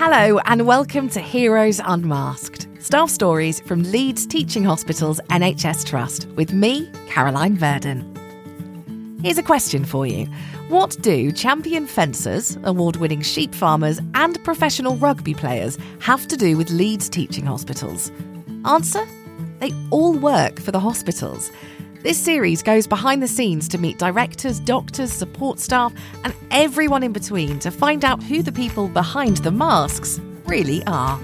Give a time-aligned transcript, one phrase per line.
[0.00, 6.52] Hello, and welcome to Heroes Unmasked staff stories from Leeds Teaching Hospitals NHS Trust with
[6.52, 9.18] me, Caroline Verdon.
[9.24, 10.26] Here's a question for you
[10.68, 16.56] What do champion fencers, award winning sheep farmers, and professional rugby players have to do
[16.56, 18.12] with Leeds Teaching Hospitals?
[18.66, 19.04] Answer
[19.58, 21.50] They all work for the hospitals.
[22.02, 27.12] This series goes behind the scenes to meet directors, doctors, support staff, and everyone in
[27.12, 31.18] between to find out who the people behind the masks really are.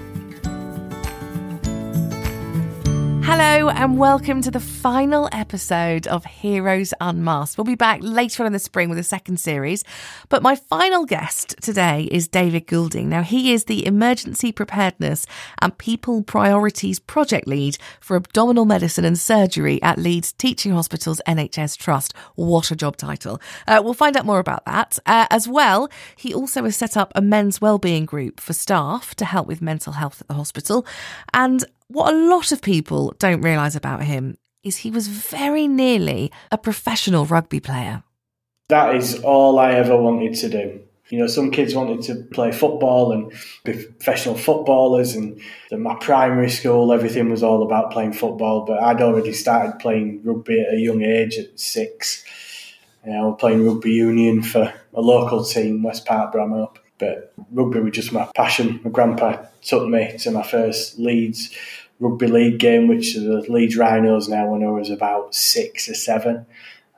[3.27, 7.57] Hello, and welcome to the final episode of Heroes Unmasked.
[7.57, 9.83] We'll be back later on in the spring with a second series,
[10.29, 13.09] but my final guest today is David Goulding.
[13.09, 15.25] Now, he is the Emergency Preparedness
[15.59, 21.79] and People Priorities Project Lead for Abdominal Medicine and Surgery at Leeds Teaching Hospitals NHS
[21.79, 22.13] Trust.
[22.35, 23.41] What a job title.
[23.67, 24.99] Uh, we'll find out more about that.
[25.07, 29.25] Uh, as well, he also has set up a men's wellbeing group for staff to
[29.25, 30.85] help with mental health at the hospital.
[31.33, 36.31] And what a lot of people don't realise about him is he was very nearly
[36.51, 38.03] a professional rugby player.
[38.69, 40.81] That is all I ever wanted to do.
[41.09, 43.31] You know, some kids wanted to play football and
[43.63, 45.39] be professional footballers, and
[45.71, 48.65] my primary school, everything was all about playing football.
[48.65, 52.25] But I'd already started playing rugby at a young age, at six.
[53.05, 56.77] You know, I was playing rugby union for a local team, West Park Bramhope.
[56.97, 58.79] But rugby was just my passion.
[58.83, 61.55] My grandpa took me to my first Leeds
[61.99, 66.45] rugby league game, which the Leeds Rhinos now, when I was about six or seven,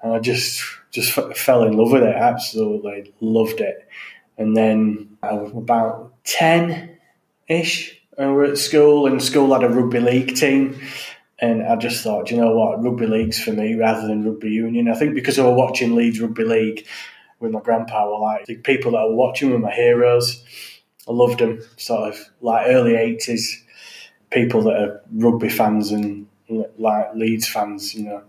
[0.01, 2.15] and I just just f- fell in love with it.
[2.15, 3.87] Absolutely loved it.
[4.37, 6.97] And then I was about ten
[7.47, 10.79] ish, and we are at school, and school had a rugby league team.
[11.39, 14.89] And I just thought, you know what, rugby league's for me rather than rugby union.
[14.89, 16.87] I think because I was watching Leeds rugby league
[17.39, 20.43] with my grandpa, were like the people that I watching were my heroes.
[21.07, 23.63] I loved them, sort of like early eighties
[24.31, 26.27] people that are rugby fans and
[26.77, 28.23] like Leeds fans, you know,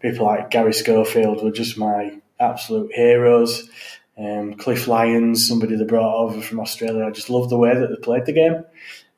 [0.00, 3.68] people like Garry Schofield were just my absolute heroes.
[4.18, 7.88] Um, Cliff Lyons, somebody they brought over from Australia, I just loved the way that
[7.88, 8.64] they played the game.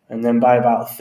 [0.08, 0.96] And then by about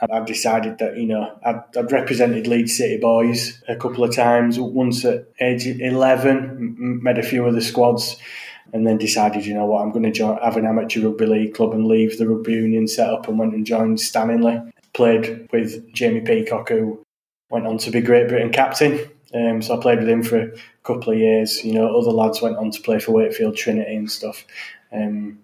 [0.00, 4.14] 13, I decided that, you know, I'd, I'd, represented Leeds City boys a couple of
[4.14, 4.58] times.
[4.58, 8.16] Once at age 11, met a few of the squads
[8.72, 11.54] and then decided, you know what, I'm going to join, have an amateur rugby league
[11.54, 14.60] club and leave the rugby union set up and went and joined Stanley.
[14.94, 17.04] Played with Jamie Peacock, who
[17.50, 19.08] went on to be Great Britain captain.
[19.34, 20.50] Um, so I played with him for a
[20.82, 21.62] couple of years.
[21.64, 24.44] You know, other lads went on to play for Wakefield Trinity and stuff.
[24.92, 25.40] Um,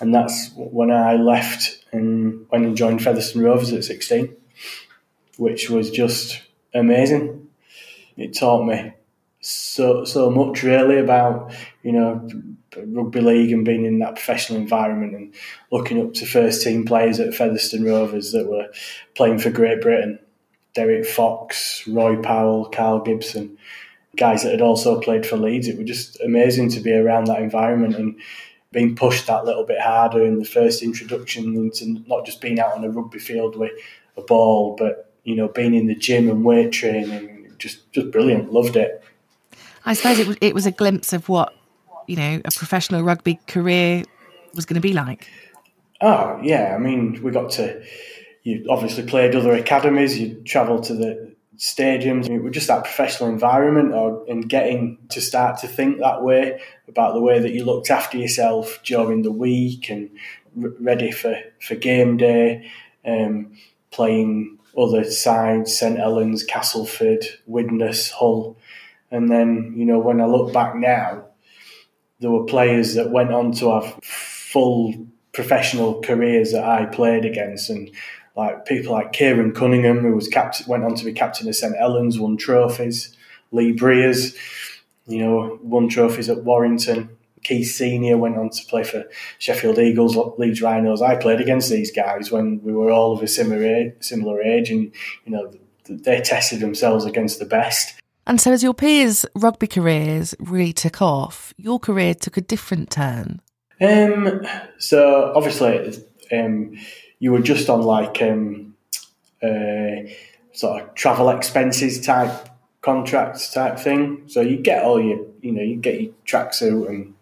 [0.00, 4.34] and that's when I left and went and joined Featherstone Rovers at 16,
[5.36, 6.42] which was just
[6.74, 7.48] amazing.
[8.16, 8.92] It taught me
[9.40, 12.28] so so much really about you know
[12.76, 15.34] rugby league and being in that professional environment and
[15.70, 18.68] looking up to first team players at Featherstone Rovers that were
[19.14, 20.18] playing for Great Britain,
[20.76, 23.56] Deryck Fox, Roy Powell, Carl Gibson,
[24.16, 25.68] guys that had also played for Leeds.
[25.68, 28.20] It was just amazing to be around that environment and
[28.72, 32.72] being pushed that little bit harder in the first introduction into not just being out
[32.72, 33.72] on a rugby field with
[34.16, 37.52] a ball, but you know being in the gym and weight training.
[37.58, 38.52] Just just brilliant.
[38.52, 39.02] Loved it.
[39.84, 41.54] I suppose it was, it was a glimpse of what
[42.06, 44.04] you know a professional rugby career
[44.54, 45.28] was going to be like.
[46.00, 47.82] Oh yeah, I mean we got to.
[48.44, 50.18] You obviously played other academies.
[50.18, 51.27] You travelled to the
[51.58, 52.28] stadiums.
[52.28, 56.60] It was just that professional environment, or and getting to start to think that way
[56.88, 60.10] about the way that you looked after yourself during the week and
[60.54, 62.70] ready for for game day.
[63.04, 63.52] Um,
[63.90, 68.56] playing other sides, St Helens, Castleford, Widnes, Hull.
[69.10, 71.24] And then, you know, when I look back now,
[72.20, 74.94] there were players that went on to have full
[75.32, 77.90] professional careers that I played against, and
[78.38, 81.76] like people like Keiron Cunningham, who was captain, went on to be captain of St
[81.76, 83.14] Helens, won trophies.
[83.50, 84.36] Lee Briers,
[85.08, 87.10] you know, won trophies at Warrington.
[87.42, 89.04] Keith Senior went on to play for
[89.38, 91.02] Sheffield Eagles, Leeds Rhinos.
[91.02, 94.70] I played against these guys when we were all of a similar age, similar age
[94.70, 94.92] and
[95.24, 95.52] you know
[95.88, 97.98] they tested themselves against the best.
[98.26, 102.90] And so, as your peers' rugby careers really took off, your career took a different
[102.90, 103.40] turn.
[103.80, 104.42] Um,
[104.78, 105.96] so obviously,
[106.32, 106.76] um,
[107.18, 108.74] you were just on like um,
[109.42, 110.08] uh,
[110.52, 112.48] sort of travel expenses type
[112.80, 114.22] contracts type thing.
[114.26, 117.14] So you get all your, you know, you get your tracksuit and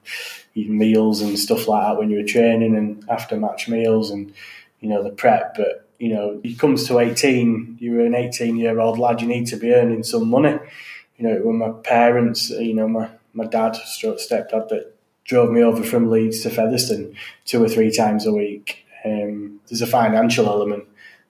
[0.55, 4.33] your meals and stuff like that when you were training and after match meals and
[4.81, 5.57] you know the prep.
[5.57, 9.21] But you know, it comes to eighteen, you're an eighteen year old lad.
[9.21, 10.59] You need to be earning some money
[11.17, 14.95] you know, when my parents, you know, my, my dad, stepdad that
[15.25, 18.85] drove me over from Leeds to Featherstone two or three times a week.
[19.05, 20.85] Um, there's a financial element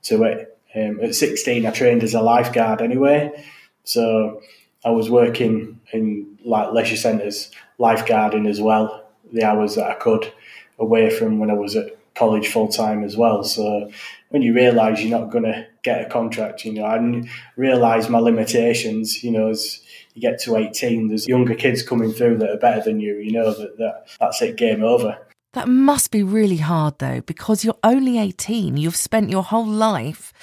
[0.05, 0.59] to it.
[0.75, 3.45] Um, at 16, I trained as a lifeguard anyway,
[3.85, 4.43] so
[4.85, 10.33] I was working in like leisure centres, lifeguarding as well, the hours that I could
[10.79, 13.45] away from when I was at college full time as well.
[13.45, 13.91] So
[14.31, 18.19] when you realise you're not going to get a contract, you know, I realise my
[18.19, 19.81] limitations, you know, as
[20.15, 23.33] you get to 18, there's younger kids coming through that are better than you, you
[23.33, 25.19] know, that, that that's it, game over.
[25.57, 28.77] That must be really hard though, because you're only 18.
[28.77, 30.35] You've spent your whole life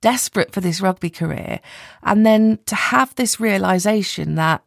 [0.00, 1.60] desperate for this rugby career.
[2.02, 4.66] And then to have this realization that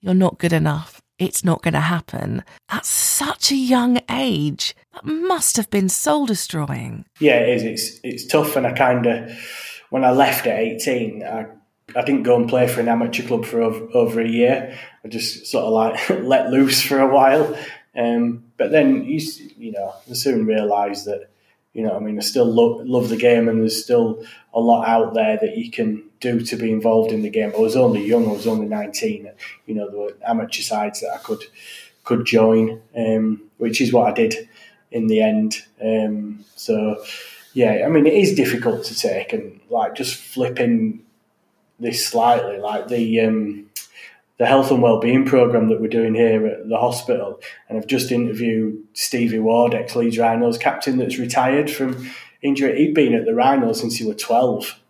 [0.00, 5.04] you're not good enough, it's not going to happen at such a young age, that
[5.04, 7.04] must have been soul destroying.
[7.20, 7.62] Yeah, it is.
[7.62, 8.56] It's, it's tough.
[8.56, 9.30] And I kind of,
[9.90, 11.46] when I left at 18, I
[11.96, 14.78] I didn't go and play for an amateur club for over, over a year.
[15.04, 17.56] I just sort of like let loose for a while.
[17.96, 19.20] Um, but then you,
[19.56, 21.30] you know, I soon realised that,
[21.72, 24.88] you know, I mean, I still love, love the game, and there's still a lot
[24.88, 27.52] out there that you can do to be involved in the game.
[27.54, 29.30] I was only young; I was only 19.
[29.66, 31.44] You know, there were amateur sides that I could
[32.04, 34.48] could join, um, which is what I did
[34.90, 35.62] in the end.
[35.80, 37.02] Um, so,
[37.54, 41.04] yeah, I mean, it is difficult to take, and like just flipping
[41.78, 43.69] this slightly, like the um,
[44.40, 47.38] the health and well-being program that we're doing here at the hospital,
[47.68, 52.10] and I've just interviewed Stevie Ward, ex Leeds Rhinos captain, that's retired from
[52.40, 52.78] injury.
[52.78, 54.80] He'd been at the Rhinos since he was twelve,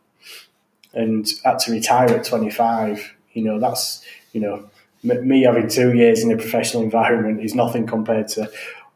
[0.94, 3.12] and had to retire at twenty five.
[3.32, 4.70] You know, that's you know
[5.02, 8.48] me having two years in a professional environment is nothing compared to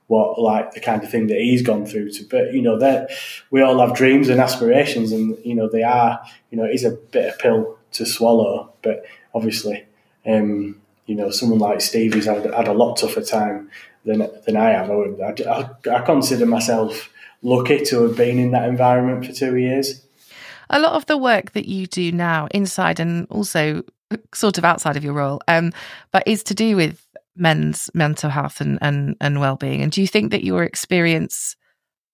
[0.07, 3.11] what like the kind of thing that he's gone through to but you know that
[3.51, 6.85] we all have dreams and aspirations and you know they are you know it is
[6.85, 8.73] a bit of pill to swallow.
[8.83, 9.05] But
[9.35, 9.87] obviously,
[10.27, 13.71] um, you know, someone like Stevie's had, had, a lot tougher time
[14.05, 14.91] than than I have.
[14.91, 17.11] I, I, I consider myself
[17.43, 20.03] lucky to have been in that environment for two years.
[20.71, 23.83] A lot of the work that you do now, inside and also
[24.35, 25.73] sort of outside of your role, um,
[26.11, 27.07] but is to do with
[27.37, 29.83] men's mental health and, and, and well-being.
[29.83, 31.57] And do you think that your experience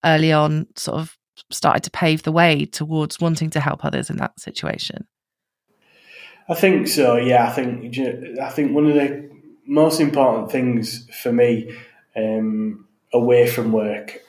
[0.05, 1.17] early on sort of
[1.49, 5.07] started to pave the way towards wanting to help others in that situation?
[6.49, 7.15] I think so.
[7.15, 7.97] Yeah, I think
[8.39, 9.29] I think one of the
[9.65, 11.75] most important things for me
[12.15, 14.21] um, away from work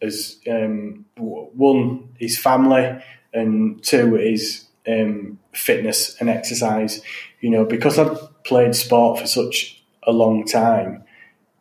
[0.00, 3.02] is um, one is family,
[3.32, 7.00] and two is um, fitness and exercise.
[7.40, 11.04] You know, because I've played sport for such a long time,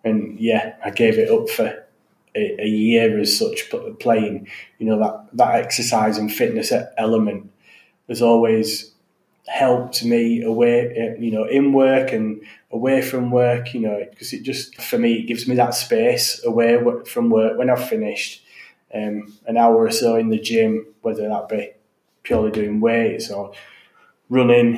[0.04, 1.86] and yeah, I gave it up for
[2.36, 4.48] a, a year as such playing.
[4.80, 7.52] You know that that exercise and fitness element
[8.08, 8.92] has always
[9.50, 12.42] helped me away, uh, you know, in work and
[12.72, 16.44] away from work, you know, because it just, for me, it gives me that space
[16.46, 18.44] away from work when I've finished
[18.94, 21.72] um, an hour or so in the gym, whether that be
[22.24, 23.52] purely doing weights or
[24.30, 24.78] running.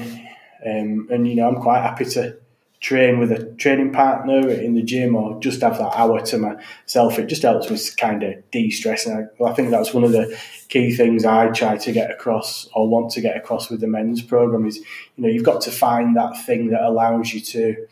[0.66, 2.38] Um, and, you know, I'm quite happy to
[2.82, 7.20] train with a training partner in the gym or just have that hour to myself.
[7.20, 9.06] It just helps me kind of de-stress.
[9.06, 10.36] And I, I, think that's one of the
[10.68, 14.24] key things I try to get across or want to get across with the men's
[14.24, 14.86] program is, you
[15.18, 17.88] know, you've got to find that thing that allows you to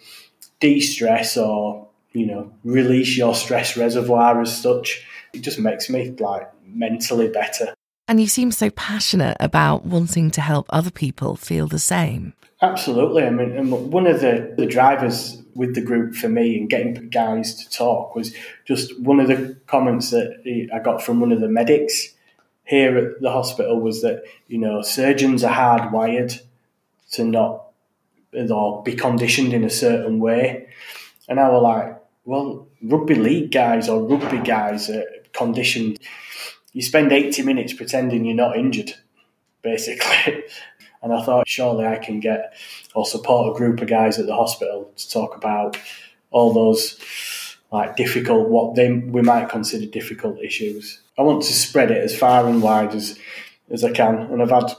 [0.60, 5.06] de-stress or, you know, release your stress reservoir as such.
[5.34, 7.76] It just makes me like mentally better.
[8.08, 12.34] And you seem so passionate about wanting to help other people feel the same.
[12.62, 13.24] Absolutely.
[13.24, 17.56] I mean, one of the, the drivers with the group for me and getting guys
[17.56, 18.34] to talk was
[18.66, 22.10] just one of the comments that I got from one of the medics
[22.66, 26.42] here at the hospital was that, you know, surgeons are hardwired
[27.12, 27.66] to not
[28.34, 30.68] or be conditioned in a certain way.
[31.28, 36.00] And I was like, well, rugby league guys or rugby guys are conditioned.
[36.74, 38.94] You spend 80 minutes pretending you're not injured,
[39.62, 40.44] basically.
[41.02, 42.54] And I thought, surely I can get
[42.94, 45.78] or support a group of guys at the hospital to talk about
[46.32, 47.00] all those
[47.72, 51.00] like difficult, what they we might consider difficult issues.
[51.18, 53.18] I want to spread it as far and wide as
[53.70, 54.74] as I can, and I've had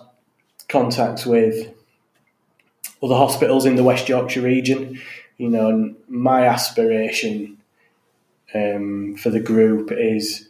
[0.68, 1.72] contacts with
[3.02, 5.00] other hospitals in the West Yorkshire region.
[5.38, 7.58] You know, my aspiration
[8.54, 10.48] um, for the group is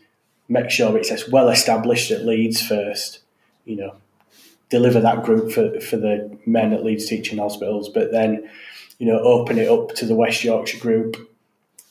[0.48, 3.20] make sure it's as well established at Leeds first.
[3.64, 3.96] You know,
[4.70, 8.48] deliver that group for, for the men at Leeds Teaching Hospitals, but then,
[8.98, 11.16] you know, open it up to the West Yorkshire group.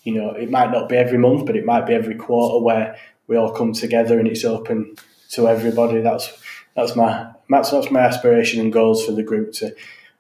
[0.03, 2.98] You know, it might not be every month, but it might be every quarter where
[3.27, 4.95] we all come together and it's open
[5.31, 6.01] to everybody.
[6.01, 6.31] That's
[6.75, 9.75] that's my that's, that's my aspiration and goals for the group to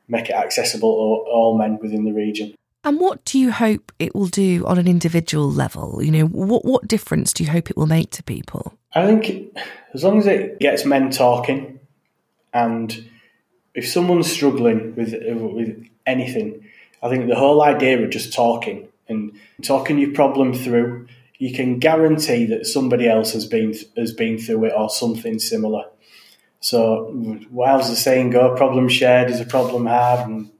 [0.07, 2.53] make it accessible to all men within the region.
[2.83, 6.01] And what do you hope it will do on an individual level?
[6.01, 8.73] You know, what, what difference do you hope it will make to people?
[8.93, 9.55] I think
[9.93, 11.79] as long as it gets men talking,
[12.53, 13.09] and
[13.73, 16.65] if someone's struggling with with anything,
[17.01, 19.31] I think the whole idea of just talking and
[19.63, 24.65] talking your problem through, you can guarantee that somebody else has been has been through
[24.65, 25.85] it or something similar.
[26.61, 28.55] So, how's the saying go?
[28.55, 30.51] Problem shared is a problem halved, and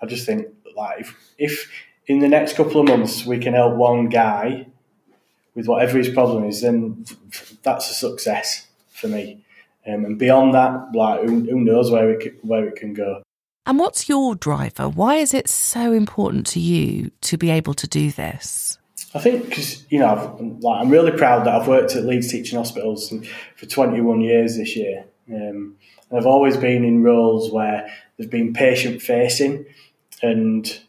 [0.00, 1.70] I just think like if, if
[2.06, 4.66] in the next couple of months we can help one guy
[5.54, 7.04] with whatever his problem is, then
[7.62, 9.44] that's a success for me.
[9.86, 13.22] Um, and beyond that, like who, who knows where it where it can go.
[13.66, 14.88] And what's your driver?
[14.88, 18.78] Why is it so important to you to be able to do this?
[19.14, 22.30] I think because you know, I've, like, I'm really proud that I've worked at Leeds
[22.30, 23.12] Teaching Hospitals
[23.56, 25.76] for 21 years this year, um,
[26.10, 29.66] and I've always been in roles where they've been patient facing
[30.22, 30.80] and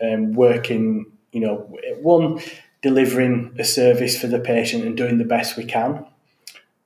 [0.00, 1.06] um, working.
[1.32, 2.40] You know, one
[2.82, 6.04] delivering a service for the patient and doing the best we can.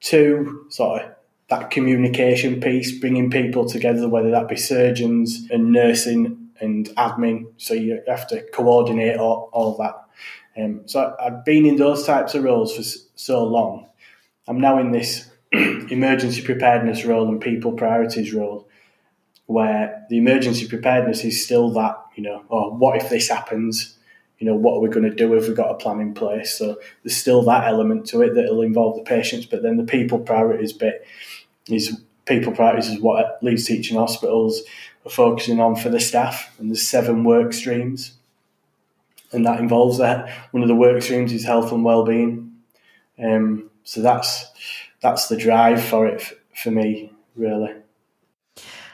[0.00, 1.15] Two, sort of
[1.48, 7.46] that communication piece, bringing people together, whether that be surgeons and nursing and admin.
[7.56, 10.02] So you have to coordinate all, all that.
[10.56, 12.82] Um, so I've been in those types of roles for
[13.14, 13.86] so long.
[14.48, 18.68] I'm now in this emergency preparedness role and people priorities role,
[19.46, 23.96] where the emergency preparedness is still that, you know, oh, what if this happens?
[24.38, 26.58] You know, what are we going to do if we've got a plan in place?
[26.58, 29.84] So there's still that element to it that will involve the patients, but then the
[29.84, 31.06] people priorities bit
[31.68, 34.62] is people priorities is what Leeds Teaching Hospitals
[35.04, 38.14] are focusing on for the staff, and there's seven work streams,
[39.32, 40.28] and that involves that.
[40.50, 42.52] One of the work streams is health and well-being,
[43.22, 44.46] um, so that's
[45.00, 46.22] that's the drive for it
[46.54, 47.74] for me, really.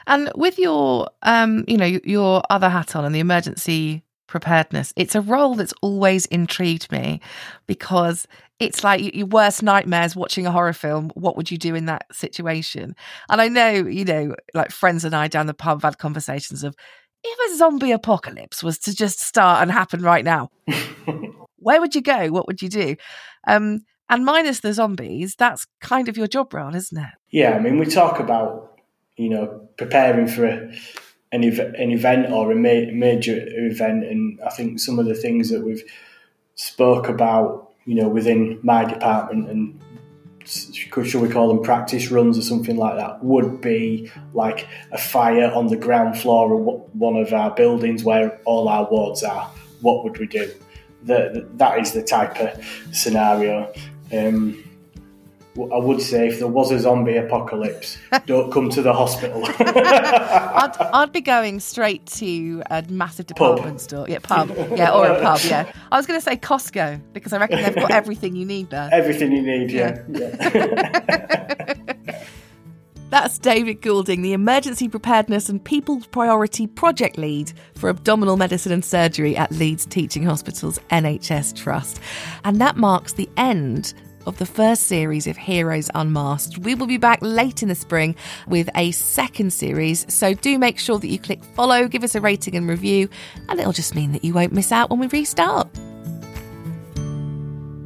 [0.05, 5.15] And with your, um, you know, your other hat on and the emergency preparedness, it's
[5.15, 7.21] a role that's always intrigued me
[7.67, 8.27] because
[8.59, 11.11] it's like your worst nightmares watching a horror film.
[11.15, 12.95] What would you do in that situation?
[13.29, 16.63] And I know, you know, like friends and I down the pub have had conversations
[16.63, 16.75] of
[17.23, 20.49] if a zombie apocalypse was to just start and happen right now,
[21.57, 22.29] where would you go?
[22.29, 22.95] What would you do?
[23.47, 27.09] Um, and minus the zombies, that's kind of your job role, isn't it?
[27.31, 28.79] Yeah, I mean, we talk about
[29.15, 30.73] you know preparing for a,
[31.33, 35.15] an, ev- an event or a ma- major event, and I think some of the
[35.15, 35.83] things that we've
[36.55, 39.81] spoke about, you know, within my department and
[40.45, 45.51] should we call them practice runs or something like that, would be like a fire
[45.53, 49.49] on the ground floor of one of our buildings where all our wards are.
[49.81, 50.53] What would we do?
[51.03, 53.73] The, that is the type of scenario.
[54.11, 54.63] Um,
[55.55, 59.43] I would say if there was a zombie apocalypse, don't come to the hospital.
[59.59, 63.79] I'd, I'd be going straight to a massive department pub.
[63.79, 64.09] store.
[64.09, 64.49] Yeah, pub.
[64.75, 65.41] Yeah, or a pub.
[65.43, 65.71] Yeah.
[65.91, 68.89] I was going to say Costco because I reckon they've got everything you need there.
[68.91, 70.01] Everything you need, yeah.
[70.09, 71.83] yeah.
[73.13, 78.83] That's David Goulding, the Emergency Preparedness and People Priority Project Lead for Abdominal Medicine and
[78.83, 81.99] Surgery at Leeds Teaching Hospitals NHS Trust.
[82.43, 83.93] And that marks the end
[84.25, 86.59] of the first series of Heroes Unmasked.
[86.59, 88.15] We will be back late in the spring
[88.47, 92.21] with a second series, so do make sure that you click follow, give us a
[92.21, 93.09] rating and review,
[93.49, 95.67] and it'll just mean that you won't miss out when we restart.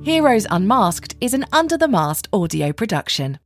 [0.04, 3.40] Heroes Unmasked is an under the mast audio production.